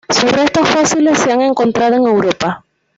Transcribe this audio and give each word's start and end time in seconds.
Sus 0.09 0.31
restos 0.31 0.67
fósiles 0.67 1.19
se 1.19 1.31
han 1.31 1.41
encontrado 1.41 1.95
en 1.97 2.07
Europa. 2.07 2.65